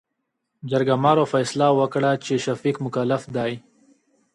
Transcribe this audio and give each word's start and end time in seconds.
جرګمارو 0.69 1.29
فيصله 1.31 1.67
وکړه 1.79 2.11
چې، 2.25 2.33
شفيق 2.45 2.75
مکلف 2.85 3.21
دى. 3.35 3.51